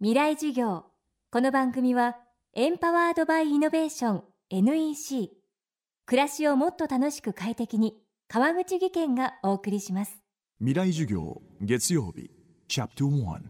[0.00, 0.84] 未来授業。
[1.32, 2.16] この番組は
[2.54, 5.32] エンパワードバイイノベーション NEC
[6.06, 7.96] 暮らしをもっと楽しく快適に
[8.28, 10.20] 川口義賢がお送りします。
[10.60, 12.30] 未来授業月曜日
[12.68, 13.40] チャプター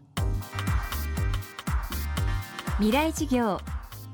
[2.78, 3.58] 未来授業。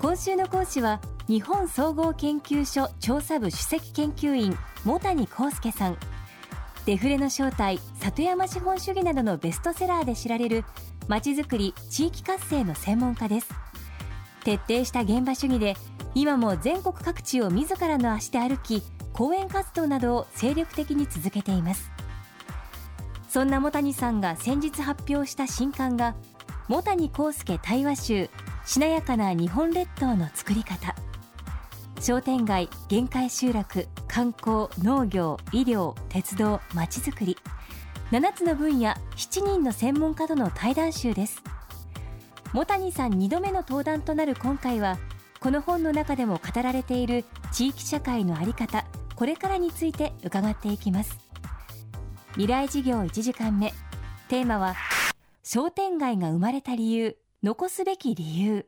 [0.00, 5.96] 今週の講師は日本総合研究所調査部首席研究員茂谷幸介さん。
[6.84, 10.64] デフレの正体里山資本主義などのベストセラーで知られる
[11.08, 13.48] まちづくり地域活性の専門家です。
[14.44, 15.74] 徹底した現場主義で
[16.14, 21.90] 今も全国各地を自らの足で歩き講演活動などを精力的に続けています。
[23.28, 26.14] そんな茂谷さんが先日発表した新刊が
[26.68, 28.30] 茂谷幸介対話集
[28.64, 30.94] しなやかな日本列島の作り方。
[32.00, 37.36] 商店街限界集落観光農業医療鉄道まちづくり。
[38.10, 41.42] 7つの分野7人の専門家との対談集です。
[42.52, 44.98] 茂谷さん2度目の登壇となる今回は
[45.40, 48.84] この本の中でも語られている地域社会の在り方
[49.16, 51.18] これからについて伺っていきます。
[52.32, 53.72] 未来事業1時間目。
[54.28, 54.74] テーマは
[55.42, 58.66] 商店街が生まれた理由残すべき理由。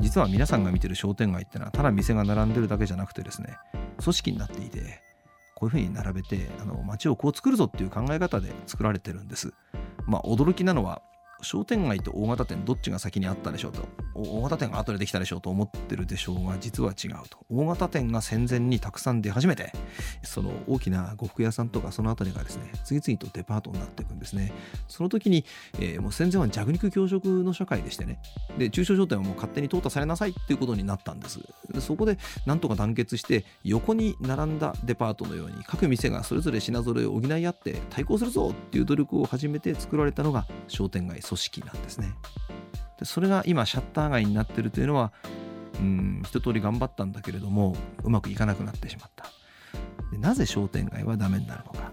[0.00, 3.58] 実は皆さんが見てる商店街ってのはただ店が並んでるだけじゃなくてですね
[4.02, 5.07] 組織になっていて
[5.58, 9.52] こういうふうに並べてあの街をこう作るぞっていう考え方で作られてるんです。
[10.06, 11.02] まあ驚きなのは
[11.42, 13.88] 商店街と大型店どっちが先にあったでしょうと。
[14.14, 17.38] 大型店が後でできたでしょうと思ってるでしょうが実は違うと。
[17.50, 19.72] 大型店が戦前にたくさん出始めて
[20.22, 24.52] その大きな呉服屋さんとかその辺りがですね次々とデパートになっていくんですね。
[24.88, 25.44] その時に、
[25.74, 28.20] えー、もう戦前は弱肉強食の社会でしてね。
[28.58, 31.40] で中小商店はもう勝手に淘汰されなさいっていうことになったんです。
[31.80, 42.14] そこでなんとか団結して横に並んだデパートのように各店がそれぞれ品揃えを補い合って対抗するぞっていう努力を始めて作られたのが商店街組織なんですね。
[42.98, 45.12] でそれが今シャッター街になってるというのは
[45.80, 49.26] うん一通り頑張ったんだけれどもうまくいかなくなってしまった。
[50.10, 51.92] でなぜ商店街はダメになるのか。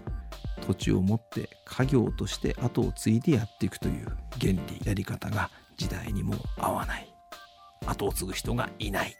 [0.66, 4.06] 土地を持って家業として後を継いでやっていくという
[4.40, 7.14] 原理やり方が時代にも合わない。
[7.86, 9.14] 後を継ぐ人がいない。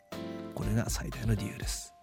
[0.54, 1.94] これが最大の理由です。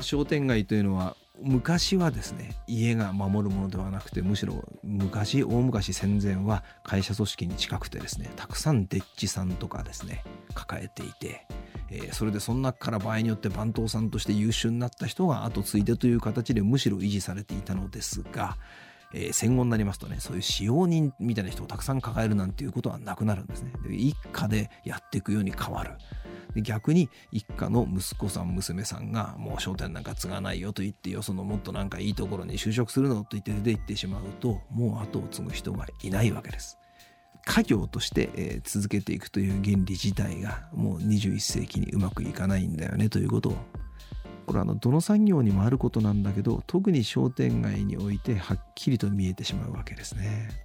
[0.00, 10.22] 商店街というのは昔はですね家が守るものではなくてむしろ昔大昔戦前は会社組織に近くてですねたくさんデッチさんとかですね
[10.54, 11.46] 抱えていて、
[11.90, 18.56] えー、それでその中から場合によって番頭さんとして優秀になった人が後継いでという形でむしろ維持されていたのですが、
[19.12, 23.72] えー、戦後になりますとねそういう使用人みたいな人をたくさん抱えるなんていうことはなくなるんですね。
[23.86, 25.94] で一家でやっていくように変わる。
[26.54, 36.78] で逆に一家の息子さん娘さんがもう商店なんか継がないよと言ってよそのもっとなんかいいところに就職するのと言って出て行ってしまうともう後を継ぐ人がいないわけです。
[37.46, 43.56] 家業として、続けていくという原理自体がもう21世紀にうまくいかないんだよねということを
[44.46, 50.63] これはのどの産業にもあることなんだけど特に商店街においてはっきりと見えてしまうわけですね。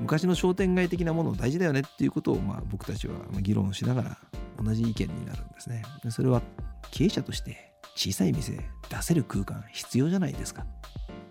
[0.00, 4.18] 昔の商店街的なもの大事だよねっていうことをまあ僕たちは議論しながら
[4.62, 5.82] 同じ意見になるんですね。
[6.10, 6.42] それは
[6.90, 10.64] 経営者として小さい店出せる空間必要じゃないですか。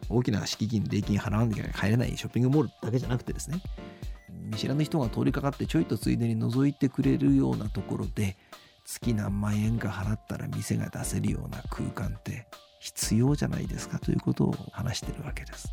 [0.10, 3.62] 大きな敷金、礼金払わなきゃ入れないショッピングモールだけじゃなくてですね、
[4.30, 8.38] 見知らぬ人が通りかかってちょいとついでに覗いてくれるようなところで、
[8.86, 12.48] 月何万円か払ったら店が出せるような空間って
[12.80, 15.68] 必要じゃないですかということを話してるわけです。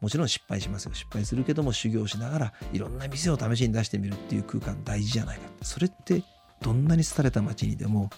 [0.00, 0.94] もちろん失敗しますよ。
[0.94, 5.42] 失敗するけども修行しながらいろんな店を試しに出してみるっていう空間大事じゃないか。
[5.62, 6.22] それって
[6.60, 8.10] どんなに廃れた街にでも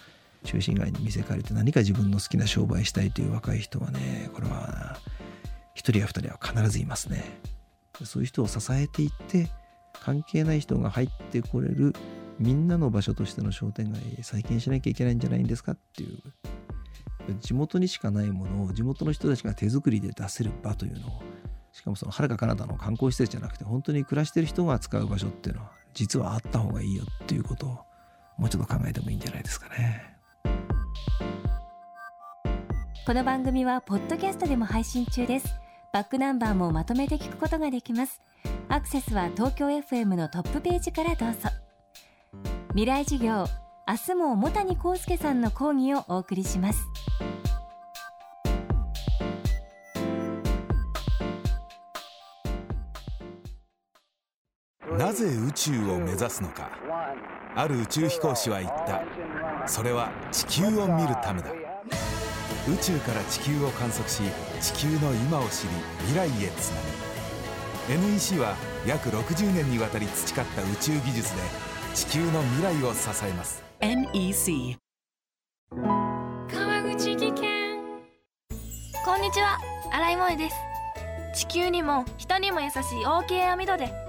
[0.43, 4.97] 中心街に見せ借りて何か自分の好きな商売したいという若い人はねこれは
[5.73, 7.23] 一人や二人は必ずいますね
[8.05, 9.49] そういう人を支えていって
[10.01, 11.93] 関係ない人が入ってこれる
[12.39, 21.21] みんなの場所としての商店街再建しなきゃいけないんじゃないんですかっていう地元にしかないものを地元の人たちが手作りで出せる場というのを
[21.71, 27.69] しかもそのはるか彼方の観光施設じゃなくて本当に暮らしてる人が使う場所っていうのは実はあった方がいいよっていうことを
[28.37, 30.15] もうちょっと考えてもいいんじゃないですかね。
[33.05, 35.47] この番組はポッドキャストでも配信中です。
[35.91, 38.21] バックナンバーもまとめて聞くことができます。
[38.69, 41.49] アクセスは東京 FM のトップページからどうぞ。
[42.69, 43.45] 未来事業
[43.87, 46.79] 明日も茂谷幸介さんの講義をお送りします。
[54.97, 56.69] なぜ宇宙を目指すのか。
[57.55, 59.03] ある宇宙飛行士は言った。
[59.67, 61.51] それは地球を見るためだ。
[62.67, 64.21] 宇宙から地球を観測し
[64.61, 65.69] 地球の今を知り
[66.07, 66.81] 未来へつな
[67.87, 68.03] ぐ。
[68.07, 68.55] NEC は
[68.85, 71.41] 約60年にわたり培った宇宙技術で
[71.95, 73.63] 地球の未来を支えます。
[73.81, 74.77] NEC
[75.71, 77.79] 川口技研。
[79.05, 79.57] こんにちは。
[79.91, 80.55] 新井萌です。
[81.35, 84.08] 地球にも人にも優しい OK 網戸で